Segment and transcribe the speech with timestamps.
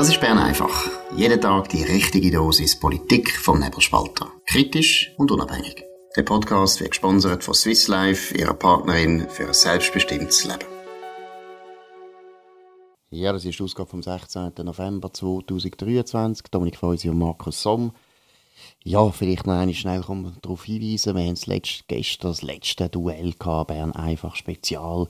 [0.00, 0.88] Das ist Bern einfach.
[1.14, 4.32] Jeden Tag die richtige Dosis Politik vom Nebelspalter.
[4.46, 5.84] Kritisch und unabhängig.
[6.16, 10.64] Der Podcast wird gesponsert von Swiss Life, ihrer Partnerin für ein selbstbestimmtes Leben.
[13.10, 14.52] Ja, das ist die Ausgabe vom 16.
[14.62, 16.46] November 2023.
[16.50, 17.92] Dominik Feusi und Markus Somm.
[18.82, 21.14] Ja, vielleicht noch einmal schnell darauf hinweisen.
[21.14, 25.08] Wir haben das letzte, gestern das letzte Duell gehabt, Bern einfach Spezial.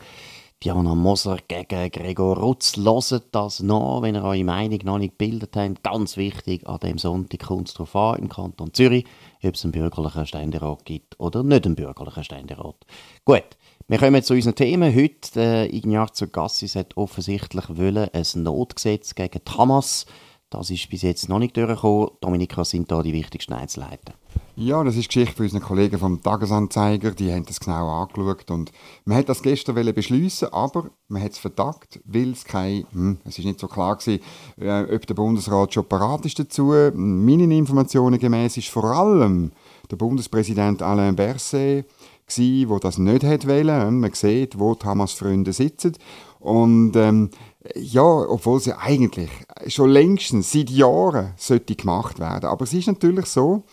[0.62, 2.76] Diana Moser gegen Gregor Rutz.
[2.76, 5.82] Hört das noch, wenn ihr eure Meinung noch nicht gebildet habt.
[5.82, 9.06] Ganz wichtig, an dem Sonntag kommt es darauf an, im Kanton Zürich,
[9.42, 12.76] ob es einen bürgerlichen Ständerat gibt oder nicht einen bürgerlichen Ständerat.
[13.24, 13.44] Gut,
[13.88, 14.94] wir kommen zu unseren Themen.
[14.94, 20.06] Heute, äh, Ignazio Gassis hat offensichtlich wollen, ein Notgesetz gegen die Hamas
[20.50, 22.10] das ist bis jetzt noch nicht durchgekommen.
[22.20, 24.14] Dominika, sind da die wichtigsten Einzelheiten?
[24.62, 27.12] Ja, das ist Geschichte von unseren Kollegen vom Tagesanzeiger.
[27.12, 28.50] Die haben das genau angeschaut.
[28.50, 28.70] Und
[29.06, 33.38] man hat das gestern beschließen, aber man hat es verdagt, weil es kein, hm, es
[33.38, 34.22] ist nicht so klar gewesen,
[34.60, 36.74] äh, ob der Bundesrat schon parat ist dazu.
[36.94, 39.52] Meinen Informationen gemäß ist vor allem
[39.90, 41.86] der Bundespräsident Alain Berset
[42.26, 44.00] gsi, wo das nicht hat wollen.
[44.00, 45.96] Man sieht, wo die Hamas-Freunde sitzen.
[46.38, 47.30] Und ähm,
[47.74, 49.30] ja, obwohl sie eigentlich
[49.68, 52.50] schon längstens seit Jahren sollte gemacht werden.
[52.50, 53.64] Aber es ist natürlich so,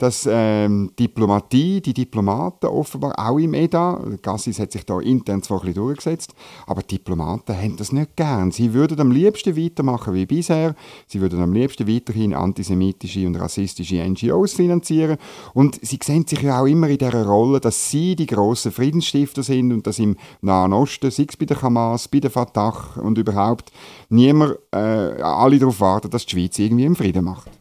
[0.00, 5.58] dass ähm, Diplomatie, die Diplomaten offenbar auch im EDA, Gassis hat sich da intern zwar
[5.60, 6.34] ein bisschen durchgesetzt,
[6.66, 8.50] aber Diplomaten haben das nicht gern.
[8.50, 10.74] Sie würden am liebsten weitermachen wie bisher,
[11.06, 15.18] sie würden am liebsten weiterhin antisemitische und rassistische NGOs finanzieren
[15.52, 19.42] und sie sehen sich ja auch immer in der Rolle, dass sie die grossen Friedensstifter
[19.42, 23.18] sind und dass im Nahen Osten, sei es bei der Hamas, bei der Fatah und
[23.18, 23.70] überhaupt,
[24.08, 27.59] niemand, äh, alle darauf warten, dass die Schweiz irgendwie im Frieden macht.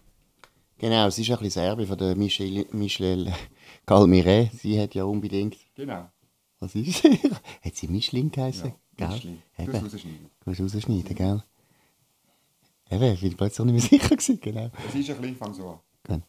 [0.79, 3.33] Genau, es ist ein bisschen Serbe von der Michelle, Michelle
[3.85, 4.49] Calmire.
[4.53, 5.57] Sie hat ja unbedingt...
[5.75, 6.09] Genau.
[6.61, 7.19] Was ist sie?
[7.61, 8.71] hat sie Micheline geheißen?
[8.97, 9.39] Ja, Micheline.
[9.57, 10.29] Du musst rausschneiden.
[10.45, 11.43] Du musst rausschneiden, gell?
[12.91, 14.71] Eben, ich bin plötzlich nicht mehr sicher gewesen, genau.
[14.87, 16.23] Es ist ein bisschen, fang so an.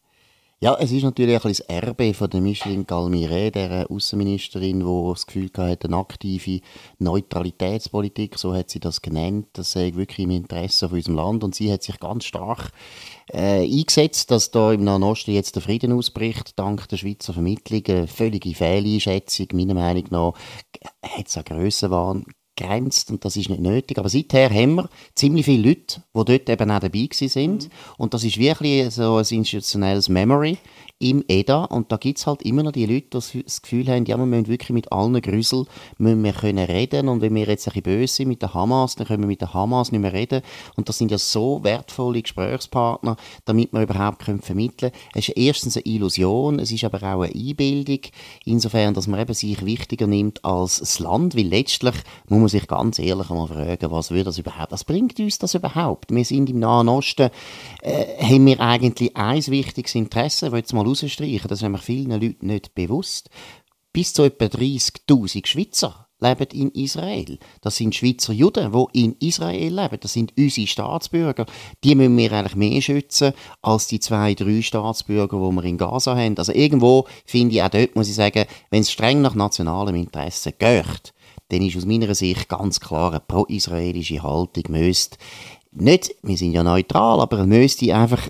[0.62, 5.08] Ja, es ist natürlich ein bisschen das Erbe von der Micheline Galmire, der Außenministerin, die
[5.08, 6.60] das Gefühl hatte, eine aktive
[6.98, 11.44] Neutralitätspolitik, so hat sie das genannt, das sei wirklich im Interesse von unserem Land.
[11.44, 12.72] Und sie hat sich ganz stark
[13.32, 17.82] äh, eingesetzt, dass da im Nahen Osten jetzt der Frieden ausbricht, dank der Schweizer Vermittlung,
[17.86, 20.34] eine völlige Fehleinschätzung, meiner Meinung nach,
[21.02, 22.26] hat es einen Grössenwahn
[22.60, 23.98] grenzt und das ist nicht nötig.
[23.98, 27.64] Aber seither haben wir ziemlich viele Leute, die dort eben auch dabei sind.
[27.64, 27.70] Mhm.
[27.98, 30.58] Und das ist wirklich so ein institutionelles Memory
[31.00, 34.04] im EDA und da gibt es halt immer noch die Leute, die das Gefühl haben,
[34.04, 35.64] ja, wir müssen wirklich mit allen Grüsel
[35.96, 37.08] müssen wir können reden.
[37.08, 39.40] Und wenn wir jetzt ein bisschen böse sind mit der Hamas, dann können wir mit
[39.40, 40.42] der Hamas nicht mehr reden.
[40.76, 43.16] Und das sind ja so wertvolle Gesprächspartner,
[43.46, 45.04] damit wir überhaupt können vermitteln können.
[45.14, 48.00] Es ist erstens eine Illusion, es ist aber auch eine Einbildung,
[48.44, 51.94] insofern, dass man eben sich wichtiger nimmt als das Land, weil letztlich
[52.28, 55.54] muss man sich ganz ehrlich einmal fragen, was würde das überhaupt, was bringt uns das
[55.54, 56.10] überhaupt?
[56.14, 57.30] Wir sind im Nahen Osten,
[57.80, 62.10] äh, haben wir eigentlich ein wichtiges Interesse, ich jetzt mal rausstreichen, das ist nämlich vielen
[62.10, 63.30] Leuten nicht bewusst.
[63.92, 67.38] Bis zu etwa 30.000 Schweizer leben in Israel.
[67.60, 69.98] Das sind Schweizer Juden, die in Israel leben.
[70.00, 71.46] Das sind unsere Staatsbürger.
[71.82, 76.16] Die müssen wir eigentlich mehr schützen als die zwei, drei Staatsbürger, die wir in Gaza
[76.16, 76.38] haben.
[76.38, 80.52] Also irgendwo finde ich auch dort, muss ich sagen, wenn es streng nach nationalem Interesse
[80.52, 81.14] geht,
[81.48, 85.16] dann ist aus meiner Sicht ganz klar eine pro-israelische Haltung müsste
[85.72, 88.28] nicht, wir sind ja neutral, aber müsste einfach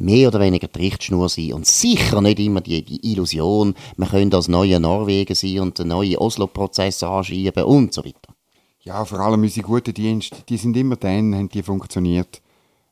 [0.00, 4.36] mehr oder weniger die Richtschnur sein und sicher nicht immer die, die Illusion, man könnte
[4.36, 8.34] das neue Norwegen sein und den neuen Oslo-Prozess anschieben und so weiter.
[8.82, 12.40] Ja, vor allem unsere guten Dienste, die sind immer dann, haben die funktioniert,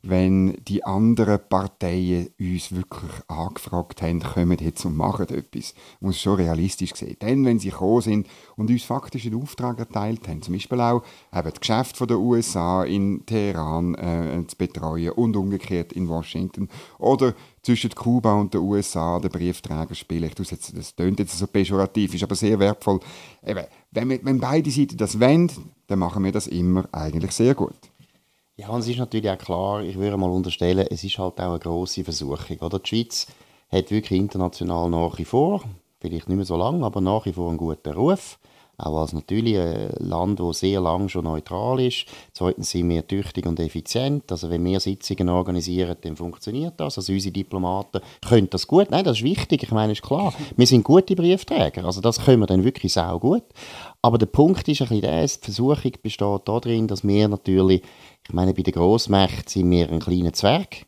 [0.03, 5.75] wenn die anderen Parteien uns wirklich angefragt haben, kommen jetzt und machen etwas.
[6.01, 7.17] Muss schon realistisch sehen.
[7.19, 11.03] Dann, wenn sie gekommen sind und uns faktisch einen Auftrag erteilt haben, zum Beispiel auch
[11.35, 17.35] eben das Geschäft der USA in Teheran äh, zu betreuen und umgekehrt in Washington oder
[17.63, 20.31] zwischen Kuba und den USA den Briefträger spielen.
[20.39, 23.01] Ich jetzt, das klingt jetzt so pejorativ, ist aber sehr wertvoll.
[23.45, 25.51] Eben, wenn, wir, wenn beide Seiten das wollen,
[25.89, 27.77] dann machen wir das immer eigentlich sehr gut.
[28.61, 31.51] Ja, und es ist natürlich auch klar, ich würde mal unterstellen, es ist halt auch
[31.51, 32.59] eine grosse Versuchung.
[32.59, 32.81] Oder?
[32.81, 33.29] Die Schweiz
[33.71, 35.63] hat wirklich international nach wie vor,
[36.01, 38.37] vielleicht nicht mehr so lange, aber nach wie vor einen guten Ruf.
[38.81, 42.07] Auch als natürlich ein Land, das sehr lange schon neutral ist.
[42.33, 44.31] Zweitens sind wir tüchtig und effizient.
[44.31, 46.97] Also wenn wir Sitzungen organisieren, dann funktioniert das.
[46.97, 48.93] Also unsere Diplomaten können das gut.
[48.93, 49.65] Nein, das ist wichtig.
[49.65, 50.33] Ich meine, ist klar.
[50.57, 51.85] Wir sind gute Briefträger.
[51.85, 53.43] Also das können wir dann wirklich sau gut.
[54.01, 57.83] Aber der Punkt ist ein bisschen der, die Versuchung besteht darin, dass wir natürlich
[58.29, 60.85] ich meine, bei den Grossmächten sind wir ein kleiner Zwerg.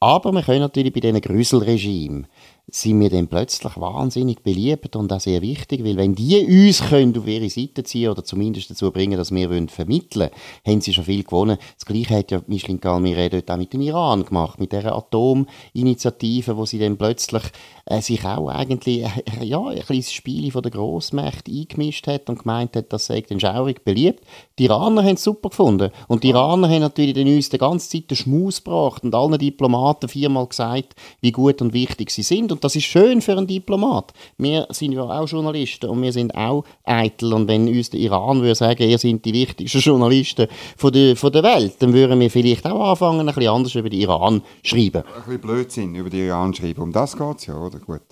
[0.00, 2.26] Aber wir können natürlich bei diesen Grüsselregimen
[2.70, 7.16] sind wir dann plötzlich wahnsinnig beliebt und auch sehr wichtig, weil wenn die uns können
[7.16, 10.30] auf ihre Seite ziehen oder zumindest dazu bringen, dass wir vermitteln wollen,
[10.66, 11.56] haben sie schon viel gewonnen.
[11.76, 16.58] Das Gleiche hat ja Micheline Galmire dort auch mit dem Iran gemacht, mit dieser Atominitiative,
[16.58, 17.42] wo sie dann plötzlich
[17.86, 22.40] äh, sich auch eigentlich äh, ja, ein kleines Spiel von der Grossmächte eingemischt hat und
[22.40, 24.22] gemeint hat, das sei dann schaurig beliebt.
[24.58, 27.88] Die Iraner haben es super gefunden und die Iraner haben natürlich dann uns die ganze
[27.88, 32.52] Zeit den Schmaus gebracht und allen Diplomaten viermal gesagt, wie gut und wichtig sie sind
[32.58, 34.12] und das ist schön für einen Diplomat.
[34.36, 37.32] Wir sind ja auch Journalisten und wir sind auch eitel.
[37.32, 41.30] Und wenn uns der Iran würde sagen, ihr seid die wichtigsten Journalisten von der, von
[41.30, 44.70] der Welt, dann würden wir vielleicht auch anfangen, ein bisschen anders über den Iran zu
[44.70, 45.04] schreiben.
[45.04, 46.82] Ein bisschen Blödsinn über den Iran schreiben.
[46.82, 47.78] Um das geht es ja, oder?
[47.78, 48.02] Gut.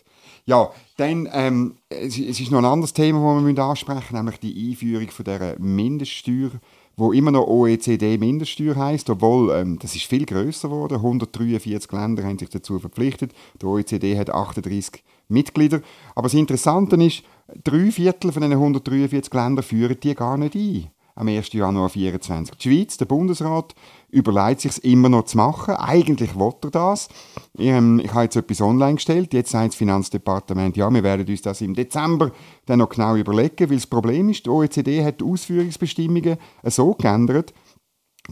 [0.44, 4.70] Ja, dann ähm, es, ist noch ein anderes Thema, das wir ansprechen müssen, nämlich die
[4.70, 6.52] Einführung von dieser Mindeststeuer
[6.96, 10.94] wo immer noch OECD-Mindeststeuer heißt, obwohl ähm, das ist viel größer geworden.
[10.94, 13.32] 143 Länder haben sich dazu verpflichtet.
[13.60, 15.82] Der OECD hat 38 Mitglieder.
[16.14, 17.22] Aber das Interessante ist,
[17.62, 21.52] drei Viertel von den 143 Ländern führen die gar nicht ein am 1.
[21.52, 22.56] Januar 2024.
[22.56, 23.74] Die Schweiz, der Bundesrat,
[24.16, 25.74] überlegt sich immer noch zu machen.
[25.74, 27.08] Eigentlich will er das.
[27.58, 29.34] Ich, ähm, ich habe jetzt etwas online gestellt.
[29.34, 32.32] Jetzt sagt das Finanzdepartement, ja, wir werden uns das im Dezember
[32.64, 37.52] dann noch genau überlegen, weil das Problem ist, die OECD hat die Ausführungsbestimmungen so geändert,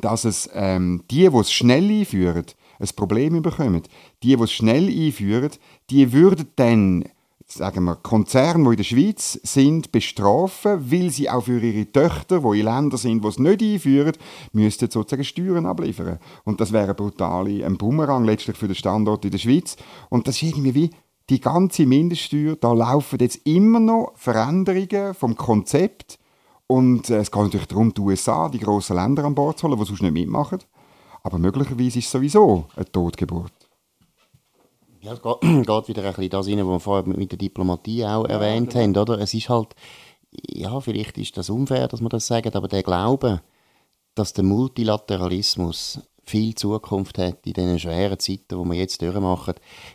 [0.01, 2.47] dass es ähm, die, die es schnell einführen,
[2.81, 3.83] ein Problem bekommen.
[4.23, 5.51] Die, die es schnell einführen,
[5.91, 7.05] die würden dann
[7.47, 12.41] sagen wir, Konzerne, die in der Schweiz sind, bestrafen, weil sie auch für ihre Töchter,
[12.41, 14.13] die in Ländern sind, die es nicht einführen,
[14.53, 16.19] müssten sozusagen Steuern abliefern.
[16.45, 19.77] Und das wäre brutal ein Bumerang letztlich für den Standort in der Schweiz.
[20.09, 20.91] Und das ist irgendwie wie
[21.31, 26.19] die ganze Mindeststeuer, da laufen jetzt immer noch Veränderungen vom Konzept.
[26.67, 29.79] Und äh, es geht natürlich darum, die USA, die grossen Länder an Bord zu holen,
[29.79, 30.59] die sonst nicht mitmachen.
[31.23, 33.64] Aber möglicherweise ist es sowieso eine Totgeburt.
[35.05, 38.05] Ja, es geht, geht wieder ein bisschen das rein, was wir vorher mit der Diplomatie
[38.05, 38.83] auch ja, erwähnt genau.
[38.83, 39.21] haben, oder?
[39.21, 39.75] Es ist halt,
[40.33, 43.43] ja, vielleicht ist das unfair, dass man das sagt, aber der Glaube,
[44.15, 49.55] dass der Multilateralismus viel Zukunft hat in diesen schweren Zeiten, die wir jetzt durchmachen.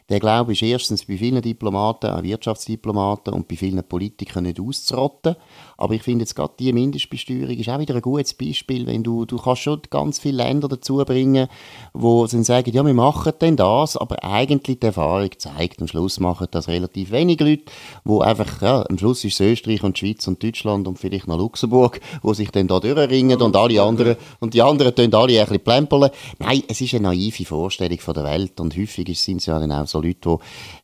[0.10, 5.36] Der Glaube ist erstens bei vielen Diplomaten, auch Wirtschaftsdiplomaten und bei vielen Politikern nicht auszurotten.
[5.78, 9.26] Aber ich finde jetzt gerade die Mindestbesteuerung ist auch wieder ein gutes Beispiel, wenn du,
[9.26, 11.48] du kannst schon ganz viele Länder dazu bringen,
[11.94, 16.20] wo dann sagen, ja, wir machen denn das, aber eigentlich die Erfahrung zeigt, am Schluss
[16.20, 17.64] machen das relativ wenige Leute,
[18.04, 21.38] wo einfach, ja, am Schluss ist es Österreich und Schweiz und Deutschland und vielleicht noch
[21.38, 25.46] Luxemburg, wo sich dann da durchringen und alle anderen, und die anderen tun alle ein
[25.46, 26.10] bisschen plempeln.
[26.39, 29.71] Nein, es ist eine naive Vorstellung von der Welt und häufig sind es ja dann
[29.71, 30.38] auch so Leute,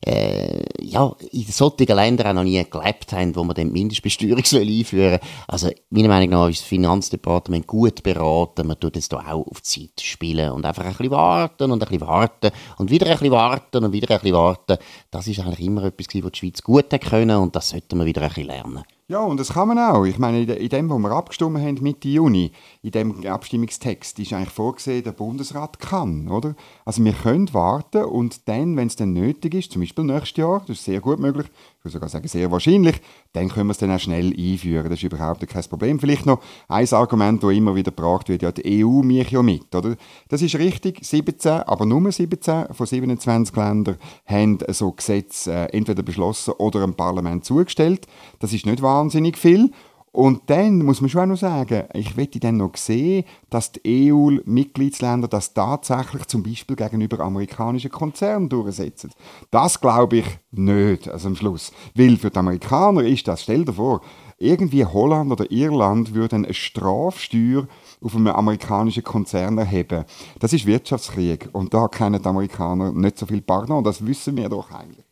[0.04, 4.38] die äh, ja, in solchen Ländern auch noch nie gelebt haben, wo man dann Mindestbesteuerung
[4.52, 5.30] einführen soll.
[5.48, 9.60] Also meiner Meinung nach ist das Finanzdepartement gut beraten, man tut es da auch auf
[9.60, 13.12] die Zeit spielen und einfach ein bisschen warten und ein bisschen warten und wieder ein
[13.12, 14.76] bisschen warten und wieder ein bisschen warten.
[15.10, 18.22] Das ist eigentlich immer etwas, was die Schweiz gut können und das sollten wir wieder
[18.22, 18.84] ein bisschen lernen.
[19.08, 20.04] Ja, und das kann man auch.
[20.04, 22.50] Ich meine, in dem, wo wir abgestimmt haben Mitte Juni,
[22.82, 26.56] in dem Abstimmungstext, ist eigentlich vorgesehen, der Bundesrat kann, oder?
[26.84, 30.58] Also wir können warten und dann, wenn es dann nötig ist, zum Beispiel nächstes Jahr,
[30.66, 33.00] das ist sehr gut möglich, ich würde sogar sagen sehr wahrscheinlich,
[33.32, 34.84] dann können wir es dann auch schnell einführen.
[34.84, 35.98] Das ist überhaupt kein Problem.
[35.98, 39.74] Vielleicht noch ein Argument, das immer wieder gebracht wird, ja, die EU mich ja mit,
[39.74, 39.96] oder?
[40.28, 43.96] Das ist richtig, 17, aber nur 17 von 27 Ländern
[44.26, 48.06] haben so Gesetze äh, entweder beschlossen oder im Parlament zugestellt.
[48.38, 49.70] Das ist nicht wahnsinnig viel.
[50.16, 54.10] Und dann muss man schon auch noch sagen, ich möchte dann noch sehen, dass die
[54.10, 59.10] EU-Mitgliedsländer das tatsächlich zum Beispiel gegenüber amerikanischen Konzernen durchsetzen.
[59.50, 61.70] Das glaube ich nicht, also am Schluss.
[61.94, 64.00] Weil für die Amerikaner ist das, stell dir vor,
[64.38, 67.68] irgendwie Holland oder Irland würden eine Strafsteuer
[68.00, 70.06] auf einen amerikanischen Konzern erheben.
[70.40, 74.48] Das ist Wirtschaftskrieg und da kennen die Amerikaner nicht so viel Pardon, das wissen wir
[74.48, 75.04] doch eigentlich.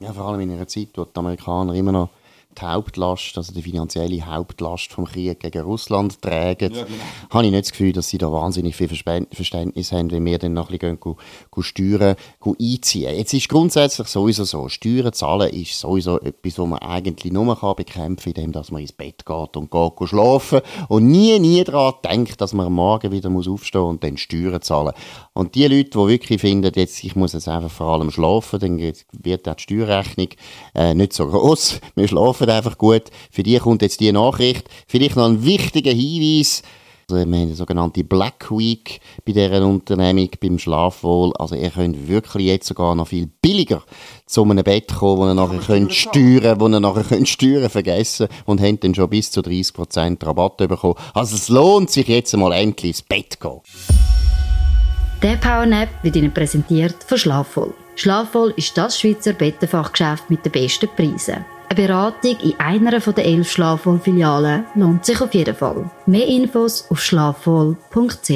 [0.00, 2.08] Ja, vor allem in einer Zeit, wo die Amerikaner immer noch
[2.60, 6.96] die Hauptlast, also die finanzielle Hauptlast vom Krieg gegen Russland tragen, ja, genau.
[7.30, 10.52] habe ich nicht das Gefühl, dass sie da wahnsinnig viel Verständnis haben, wenn wir dann
[10.52, 11.16] noch ein bisschen gehen,
[11.52, 13.16] gehen, Steuern gehen einziehen.
[13.16, 17.76] Jetzt ist grundsätzlich sowieso so, Steuern zahlen ist sowieso etwas, was man eigentlich nur kann
[17.76, 22.40] bekämpfen kann, indem man ins Bett geht und geht schlafen und nie, nie daran denkt,
[22.40, 24.92] dass man am Morgen wieder muss aufstehen und dann Steuern zahlen.
[25.32, 28.78] Und die Leute, die wirklich finden, jetzt, ich muss jetzt einfach vor allem schlafen, dann
[28.78, 30.28] wird auch die Steuerrechnung
[30.74, 31.80] äh, nicht so groß.
[31.94, 33.04] Wir schlafen laufen einfach gut.
[33.30, 34.68] Für die kommt jetzt die Nachricht.
[34.86, 36.62] Vielleicht noch ein wichtiger Hinweis.
[37.08, 41.32] Also wir haben eine sogenannte Black Week bei dieser Unternehmung, beim Schlafwohl.
[41.36, 43.84] Also ihr könnt wirklich jetzt sogar noch viel billiger
[44.26, 48.26] zu einem Bett kommen, wo ihr nachher könnt steuern, wo ihr nachher könnt steuern vergessen
[48.44, 50.96] und habt dann schon bis zu 30% Rabatt bekommen.
[51.14, 53.60] Also es lohnt sich jetzt mal endlich ins Bett zu gehen.
[55.22, 57.72] Der Powernap wird Ihnen präsentiert von Schlafwohl.
[57.94, 61.44] Schlafvoll ist das Schweizer Bettenfachgeschäft mit den besten Preisen.
[61.68, 65.90] Eine Beratung in einer der elf Schlafvoll-Filialen lohnt sich auf jeden Fall.
[66.06, 68.30] Mehr Infos auf schlafvoll.ch.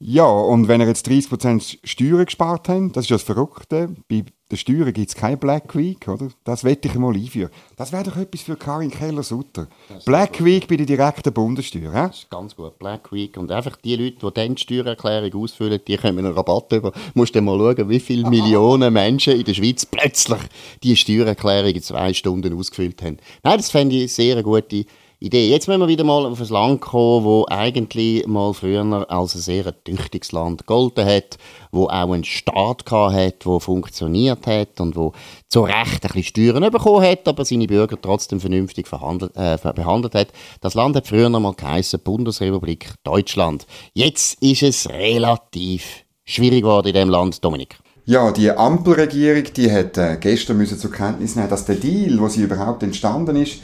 [0.00, 4.56] Ja, und wenn ihr jetzt 30% Steuern gespart habt, das ist das Verrückte, bei den
[4.56, 6.30] Steuern gibt es keine Black Week, oder?
[6.44, 7.50] Das wette ich mal einführen.
[7.76, 9.68] Das wäre doch etwas für Karin Keller-Sutter.
[10.06, 12.06] Black Week bei der direkten Bundessteuer, hä?
[12.08, 13.36] Das ist ganz gut, Black Week.
[13.36, 16.92] Und einfach die Leute, die dann die Steuererklärung ausfüllen, die kommen einen Rabatt über.
[16.92, 20.40] Du musst dann mal schauen, wie viele Millionen Menschen in der Schweiz plötzlich
[20.82, 23.18] die Steuererklärung in zwei Stunden ausgefüllt haben.
[23.42, 24.86] Nein, das fände ich eine sehr gute
[25.20, 25.48] Idee.
[25.48, 29.40] Jetzt müssen wir wieder mal auf ein Land kommen, wo eigentlich mal früher als ein
[29.40, 31.38] sehr tüchtiges Land gegolten hat,
[31.72, 35.12] wo auch einen Staat hat, wo funktioniert hat und wo
[35.48, 40.28] zu Recht ein bisschen Steuern bekommen hat, aber seine Bürger trotzdem vernünftig äh, behandelt hat.
[40.60, 43.66] Das Land hat früher mal geheißen Bundesrepublik Deutschland.
[43.94, 47.76] Jetzt ist es relativ schwierig geworden in dem Land, Dominik.
[48.04, 52.28] Ja, die Ampelregierung, die hat äh, gestern müssen zur Kenntnis nehmen, dass der Deal, wo
[52.28, 53.62] sie überhaupt entstanden ist,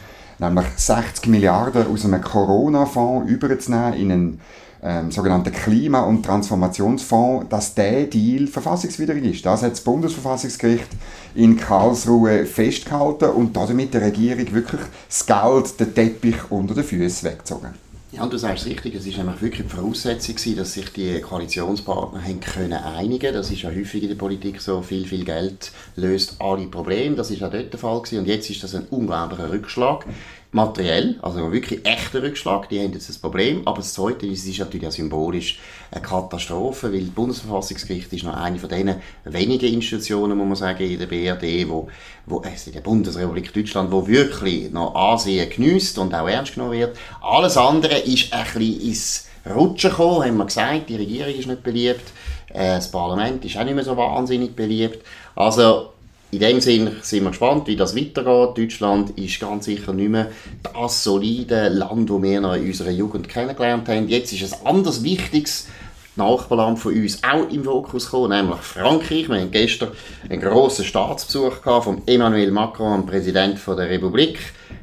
[0.49, 4.41] nämlich 60 Milliarden aus einem Corona-Fonds überzunehmen in einen
[4.83, 9.47] ähm, sogenannten Klima- und Transformationsfonds, dass der Deal verfassungswidrig ist.
[9.47, 10.89] Das hat das Bundesverfassungsgericht
[11.35, 17.31] in Karlsruhe festgehalten und damit der Regierung wirklich das Geld, den Teppich unter den Füßen
[17.31, 17.71] weggezogen.
[18.16, 22.73] Ja, du sagst richtig, es war wirklich die Voraussetzung, dass sich die Koalitionspartner haben können
[22.73, 27.16] einigen Das ist ja häufig in der Politik so, viel, viel Geld löst alle Probleme.
[27.16, 28.21] Das ist auch dort der Fall gewesen.
[28.21, 30.06] Und jetzt ist das ein unglaublicher Rückschlag
[30.54, 33.66] materiell, also wirklich echter Rückschlag, die haben jetzt das Problem.
[33.66, 35.58] Aber das Zweite ist, es ist natürlich auch symbolisch
[35.90, 38.94] eine Katastrophe, weil das Bundesverfassungsgericht ist noch eine von den
[39.25, 41.88] wenigen Institutionen, muss man sagen, in der BRD, wo,
[42.26, 46.73] wo also in der Bundesrepublik Deutschland, wo wirklich noch Ansehen genießt und auch ernst genommen
[46.73, 46.96] wird.
[47.20, 51.64] Alles andere ist ein bisschen ins Rutschen gekommen, haben wir gesagt, die Regierung ist nicht
[51.64, 52.12] beliebt,
[52.50, 55.04] äh, das Parlament ist auch nicht mehr so wahnsinnig beliebt.
[55.34, 55.94] Also
[56.35, 58.59] in dem Sinne sind wir gespannt, wie das weitergeht.
[58.59, 63.29] Deutschland ist ganz sicher nicht mehr das solide Land, das wir noch in unserer Jugend
[63.29, 64.09] kennengelernt haben.
[64.09, 65.69] Jetzt ist ein anderes wichtiges
[66.17, 69.29] Nachbarland von uns auch im Fokus gekommen, nämlich Frankreich.
[69.29, 69.91] Wir hatten gestern
[70.29, 74.38] einen grossen Staatsbesuch von Emmanuel Macron, dem Präsident der Republik.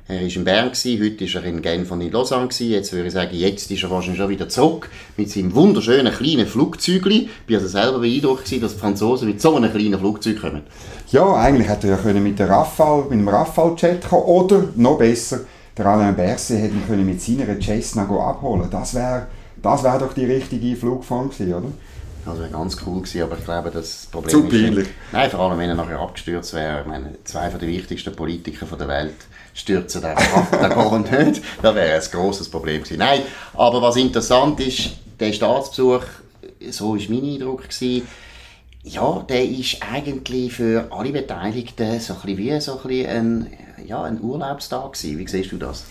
[0.08, 2.50] Er war in Bern, heute war er in Genf und in Lausanne.
[2.52, 6.48] Jetzt würde ich sagen, jetzt ist er wahrscheinlich schon wieder zurück mit seinem wunderschönen kleinen
[6.48, 7.06] Flugzeug.
[7.08, 10.64] Ich war also selber beeindruckt, dass die Franzosen mit so einem kleinen Flugzeug kommen.
[11.12, 15.42] Ja, eigentlich hätte er ja mit, der Rafale, mit dem Rafale-Jet kommen oder noch besser,
[15.78, 19.28] der Alain Berset hätte ihn mit seiner Cessna abholen Das wäre
[19.62, 21.68] das wär doch die richtige Flugform gewesen, oder?
[22.26, 24.88] Das wäre ganz cool gewesen, aber ich glaube, das Problem Zu peinlich.
[24.88, 26.82] Ist, nein, vor allem, wenn er nachher abgestürzt wäre.
[26.82, 29.16] Ich meine, zwei den wichtigsten Politiker der Welt
[29.54, 31.42] stürzen den ab, dann gar nicht.
[31.62, 33.00] Das wäre ein grosses Problem gewesen.
[33.00, 33.22] Nein,
[33.54, 36.04] aber was interessant ist, der Staatsbesuch,
[36.70, 38.08] so war mein Eindruck, gewesen,
[38.84, 43.58] ja, der ist eigentlich für alle Beteiligten so ein bisschen wie so ein, bisschen ein,
[43.86, 45.20] ja, ein Urlaubstag gewesen.
[45.20, 45.86] Wie siehst du das?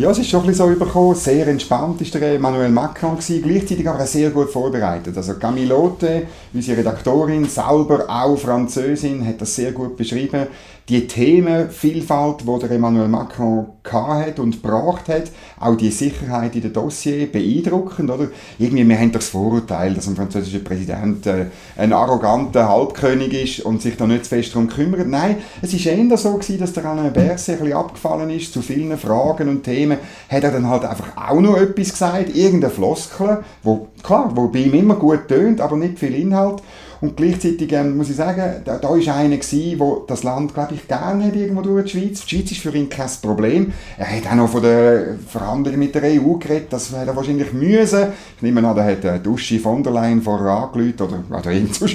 [0.00, 1.14] Ja, es ist schon ein bisschen so übergekommen.
[1.14, 5.14] Sehr entspannt ist der Emmanuel Macron gewesen, gleichzeitig aber sehr gut vorbereitet.
[5.14, 6.22] Also Camille Lotte,
[6.54, 10.46] unsere Redaktorin, selber auch Französin, hat das sehr gut beschrieben
[10.90, 16.72] die Themenvielfalt, die der Emmanuel Macron hat und gebracht hat, auch die Sicherheit in den
[16.72, 18.28] Dossier, beeindruckend, oder?
[18.58, 23.80] Irgendwie, wir haben das Vorurteil, dass ein französischer Präsident äh, ein arroganter Halbkönig ist und
[23.80, 25.06] sich da nicht zu fest darum kümmert.
[25.06, 28.60] Nein, es war eher so gewesen, dass der Alain Berset ein bisschen abgefallen ist zu
[28.60, 29.89] vielen Fragen und Themen,
[30.28, 34.60] hat er dann halt einfach auch noch etwas gesagt, irgendeine Floskel, wo, klar, wo bei
[34.60, 36.62] ihm immer gut tönt, aber nicht viel Inhalt.
[37.00, 40.74] Und gleichzeitig ähm, muss ich sagen, da, da ist einer gewesen, der das Land, glaube
[40.74, 42.24] ich, gerne hat irgendwo durch die Schweiz.
[42.26, 43.72] Die Schweiz ist für ihn kein Problem.
[43.96, 47.52] Er hat auch noch von den Verhandlungen mit der EU geredet, das hätte er wahrscheinlich
[47.54, 48.08] müssen.
[48.36, 51.74] Ich nehme an, da hat äh, Duschi von der Leyen vorher angerufen oder, oder irgend
[51.74, 51.86] so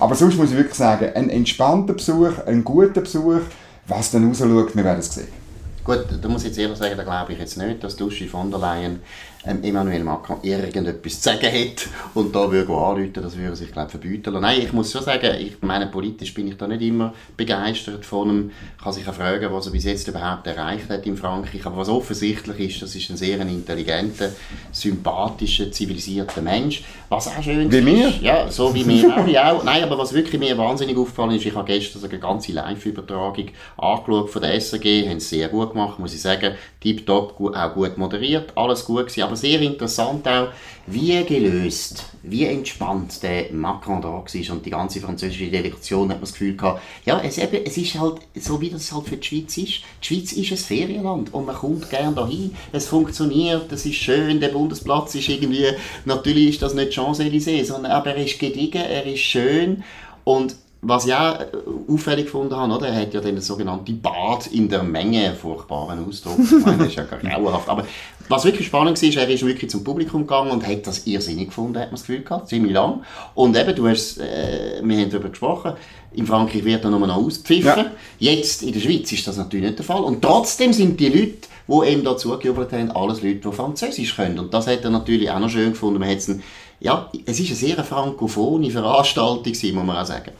[0.00, 3.42] Aber sonst muss ich wirklich sagen, ein entspannter Besuch, ein guter Besuch,
[3.86, 5.47] was dann rausschaut, wir werden es sehen.
[5.88, 8.50] Gut, da muss ich jetzt ehrlich sagen, da glaube ich jetzt nicht, dass Duschi von
[8.50, 9.00] der Leyen
[9.46, 13.88] ähm, Emmanuel Macron irgendetwas zu sagen hat und da würde anrufen, das würde sich glaube
[13.88, 14.42] verbieten lassen.
[14.42, 18.28] Nein, ich muss schon sagen, ich meine, politisch bin ich da nicht immer begeistert von
[18.28, 18.50] ihm.
[18.76, 21.78] Ich kann sich auch fragen, was er bis jetzt überhaupt erreicht hat in Frankreich, aber
[21.78, 24.30] was offensichtlich ist, das ist ein sehr intelligenter,
[24.72, 27.86] sympathischer, zivilisierter Mensch, was auch schön wie ist.
[27.86, 28.08] Wie mir?
[28.20, 29.64] Ja, so wie mir auch, auch.
[29.64, 34.30] Nein, aber was wirklich mir wahnsinnig aufgefallen ist, ich habe gestern eine ganze Live-Übertragung angeschaut
[34.30, 38.52] von der SRG, haben es sehr gut gemacht, muss ich sagen, tiptop, auch gut moderiert,
[38.56, 40.48] alles gut gewesen, aber sehr interessant auch,
[40.86, 46.20] wie gelöst, wie entspannt der Macron da war und die ganze französische Delegation hat man
[46.20, 49.26] das Gefühl gehabt, ja, es, eben, es ist halt so, wie das halt für die
[49.26, 49.82] Schweiz ist.
[50.02, 54.40] Die Schweiz ist ein Ferienland und man kommt gerne dahin, es funktioniert, es ist schön,
[54.40, 55.66] der Bundesplatz ist irgendwie,
[56.04, 59.84] natürlich ist das nicht Champs-Élysées, sondern aber er ist gediegen, er ist schön
[60.24, 61.46] und was ich auch äh,
[61.88, 62.88] auffällig gefunden habe, oder?
[62.88, 66.96] er hat ja den sogenannten Bad in der Menge, furchtbaren Ausdruck, ich meine, das ist
[66.96, 67.84] ja grauenhaft, aber
[68.28, 71.78] was wirklich spannend war, er ist wirklich zum Publikum gegangen und hat das irrsinnig gefunden,
[71.78, 73.02] hat man das Gefühl gehabt, ziemlich lang.
[73.34, 75.72] Und eben, du hast, äh, wir haben darüber gesprochen,
[76.12, 77.64] in Frankreich wird er nur noch auspfiffen.
[77.64, 77.92] Ja.
[78.18, 80.02] Jetzt in der Schweiz ist das natürlich nicht der Fall.
[80.02, 84.38] Und trotzdem sind die Leute, die ihm da zugejubelt haben, alles Leute, die Französisch können.
[84.38, 86.00] Und das hat er natürlich auch noch schön gefunden.
[86.00, 86.42] Man
[86.80, 90.32] ja, es ist eine sehr frankophone Veranstaltung, muss man auch sagen.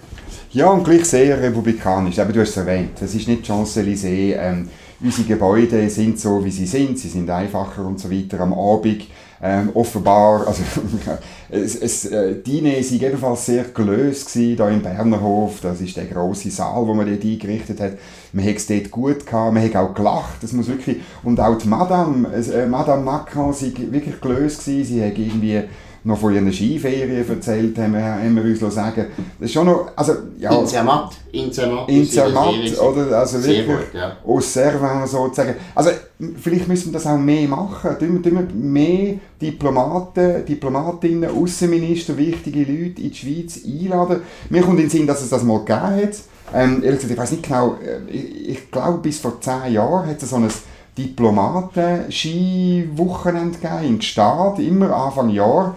[0.50, 2.18] Ja, und gleich sehr republikanisch.
[2.18, 4.34] Aber du hast es erwähnt, es ist nicht Champs-Élysées.
[4.38, 6.98] Ähm, unsere Gebäude sind so, wie sie sind.
[6.98, 8.40] Sie sind einfacher und so weiter.
[8.40, 9.04] Am Abend
[9.42, 10.62] ähm, offenbar, also
[11.50, 15.60] es, es, äh, Dine sind ebenfalls sehr gelöst da im Bernerhof.
[15.60, 17.92] Das ist der große Saal, wo man dort eingerichtet hat.
[18.32, 20.42] Man hat es dort gut gehabt, man hat auch gelacht.
[20.42, 24.94] Das muss wirklich und auch die Madame, äh, Madame Macron, sie wirklich gelöst gewesen.
[24.94, 25.62] Sie hat irgendwie
[26.04, 29.06] noch von ihren Skiferien erzählt, haben wir, haben wir uns sagen
[29.38, 30.58] Das ist schon noch, also, ja.
[30.58, 31.16] In Zermatt.
[31.32, 31.88] In Zermatt.
[31.88, 33.18] In Zermatt, oder?
[33.18, 34.16] Also wirklich, gut, ja.
[34.24, 35.54] aus Servan sozusagen.
[35.74, 35.90] Also,
[36.36, 37.98] vielleicht müssen wir das auch mehr machen.
[37.98, 44.20] Tun wir, wir mehr Diplomaten, Diplomatinnen, Außenminister, wichtige Leute in die Schweiz einladen.
[44.50, 46.18] Mir kommt in den Sinn, dass es das mal gegeben hat.
[46.54, 50.08] Ähm, ehrlich gesagt, ich weiß nicht genau, äh, ich, ich glaube, bis vor zehn Jahren
[50.08, 50.48] hat es so ein
[50.98, 55.76] Diplomaten-Ski-Wochenende gegeben in Gstaad, immer Anfang Jahr.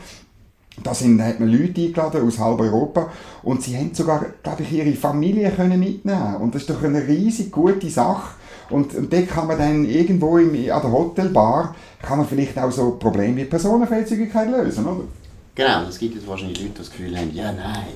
[0.83, 3.11] Da sind, hat man Leute eingeladen aus halb Europa
[3.43, 7.07] und sie haben sogar, glaube ich, ihre Familie können mitnehmen Und das ist doch eine
[7.07, 8.33] riesig gute Sache.
[8.71, 12.71] Und, und dort kann man dann irgendwo im, an der Hotelbar, kann man vielleicht auch
[12.71, 15.03] so Probleme wie Personenfreizügigkeit lösen, oder?
[15.53, 17.87] Genau, es gibt jetzt wahrscheinlich Leute, die das Gefühl haben, ja, nein,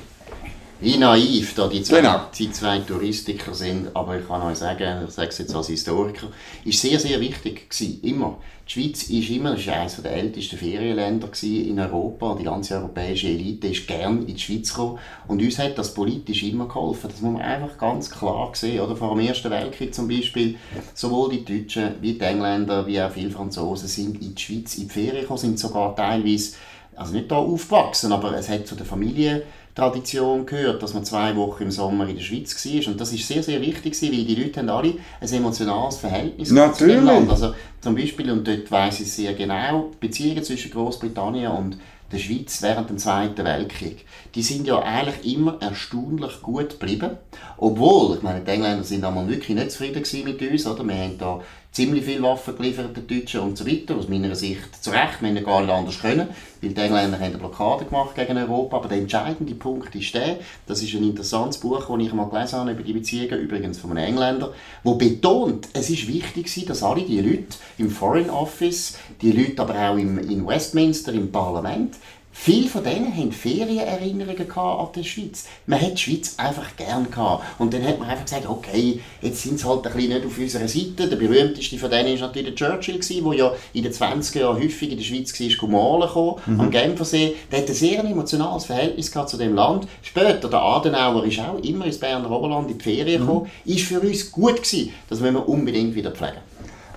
[0.82, 2.22] wie naiv da die zwei, genau.
[2.38, 3.96] die zwei Touristiker sind.
[3.96, 6.28] Aber ich kann euch sagen, ich sage es jetzt als Historiker,
[6.64, 8.38] ist sehr, sehr wichtig gewesen, immer.
[8.68, 12.36] Die Schweiz ist immer, ist eines der ältesten Ferienländer in Europa.
[12.40, 14.98] Die ganze europäische Elite ist gern in die Schweiz gekommen.
[15.28, 17.12] Und uns hat das politisch immer geholfen.
[17.12, 18.80] Das muss man einfach ganz klar sehen.
[18.80, 20.56] Oder vor dem Ersten Weltkrieg zum Beispiel,
[20.96, 24.88] sowohl die Deutschen wie die Engländer, wie auch viele Franzosen sind in die Schweiz in
[24.88, 26.56] die Ferien gekommen, sind sogar teilweise,
[26.96, 29.44] also nicht da aufgewachsen, aber es hat zu der Familie
[29.76, 32.92] Tradition gehört, dass man zwei Wochen im Sommer in der Schweiz war.
[32.94, 36.88] Und das ist sehr, sehr wichtig, weil die Leute haben alle ein emotionales Verhältnis zu
[36.88, 37.30] dem Land.
[37.30, 41.78] Also zum Beispiel, und dort weiss ich sehr genau, Beziehungen zwischen Großbritannien und
[42.12, 47.18] der Schweiz während dem Zweiten Weltkrieg, die sind ja eigentlich immer erstaunlich gut geblieben.
[47.58, 50.88] Obwohl, ich meine, die Engländer sind einmal wirklich nicht zufrieden mit uns, oder?
[50.88, 51.42] Wir haben da
[51.76, 53.98] ziemlich viele Waffen geliefert, den Deutschen und so weiter.
[53.98, 56.30] Aus meiner Sicht zu Recht, wir hätten gar nicht anders können,
[56.62, 58.78] weil die Engländer haben eine Blockade gemacht gegen Europa.
[58.78, 62.60] Aber der entscheidende Punkt ist der, das ist ein interessantes Buch, das ich mal gelesen
[62.60, 67.02] habe über die Beziehungen, übrigens von einem Engländer, wo betont, es ist wichtig dass alle
[67.02, 71.96] die Leute im Foreign Office, die Leute aber auch im, in Westminster, im Parlament,
[72.38, 75.46] Viele von denen haben Ferienerinnerungen an die Schweiz.
[75.66, 77.44] Man hat die Schweiz einfach gern gehabt.
[77.60, 80.38] Und dann hat man einfach gesagt, okay, jetzt sind sie halt ein bisschen nicht auf
[80.38, 81.08] unserer Seite.
[81.08, 84.92] Der berühmteste von denen war natürlich der Churchill, der ja in den 20er Jahren häufig
[84.92, 86.60] in der Schweiz war, malen kam, mhm.
[86.60, 87.36] am Genfersee.
[87.52, 89.88] Der hat ein sehr emotionales Verhältnis gehabt zu dem Land.
[90.04, 93.28] Später, der Adenauer ist auch immer ins Berner Oberland in die Ferien mhm.
[93.28, 93.52] gekommen.
[93.64, 94.94] Ist für uns gut gewesen.
[95.10, 96.42] Das müssen wir unbedingt wieder pflegen.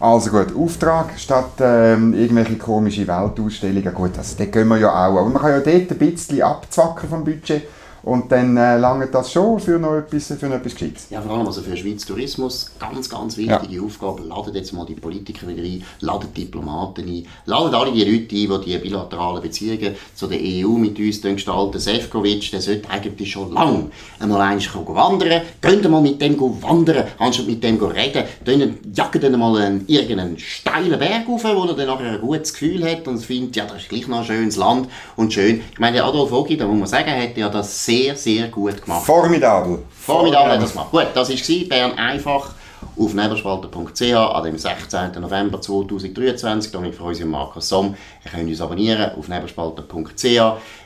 [0.01, 3.93] Also gut, Auftrag statt ähm, irgendwelche komische Weltausstellungen.
[3.93, 5.19] Gut, also, dort gehen wir ja auch.
[5.19, 7.63] Aber man kann ja dort ein bisschen abzwacken vom Budget
[8.03, 11.11] und dann äh, lange das schon für noch etwas, für noch etwas Gescheites.
[11.11, 13.83] Ja, vor allem also für Schweiz Tourismus, ganz, ganz wichtige ja.
[13.83, 14.23] Aufgabe.
[14.23, 18.63] Ladet jetzt mal die Politiker wieder ein, ladet Diplomaten ein, ladet alle die Leute ein,
[18.63, 21.79] die die bilateralen Beziehungen zu der EU mit uns gestalten.
[21.79, 25.43] Sefcovic, der sollte eigentlich schon lange einmal eigentlich wandern.
[25.61, 28.25] Könnt mal mit dem wandern, anstatt mit dem reden.
[28.45, 32.53] Dann jagen dann mal einen, irgendeinen steilen Berg auf, wo er dann nachher ein gutes
[32.53, 35.63] Gefühl hat und findet, ja, das ist gleich noch ein schönes Land und schön.
[35.73, 39.07] Ich meine, Adolf Ogi, da muss man sagen, hat ja das sehr, sehr gut gemacht.
[39.07, 39.79] Formidabel.
[39.89, 40.91] Formidabel hat das gemacht.
[40.91, 42.51] Gut, das war Bern einfach
[42.99, 45.13] auf nebelspalter.ch an dem 16.
[45.19, 46.71] November 2023.
[46.71, 47.95] Damit für uns Markus Somm.
[48.27, 50.25] Ihr könnt uns abonnieren auf nebelspalter.ch.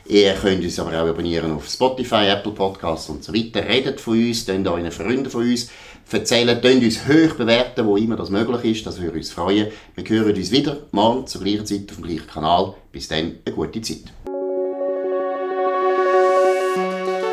[0.05, 3.67] Ihr könnt uns aber auch abonnieren auf Spotify, Apple Podcasts und so weiter.
[3.67, 5.69] Redet von uns, könnt euren Freunden von uns
[6.09, 8.87] erzählen, könnt uns hoch bewerten, wo immer das möglich ist.
[8.87, 9.67] Das würde uns freuen.
[9.95, 12.75] Wir hören uns wieder morgen zur gleichen Zeit auf dem gleichen Kanal.
[12.93, 14.03] Bis dann, eine gute Zeit.